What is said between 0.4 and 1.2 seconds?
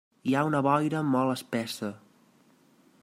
una boira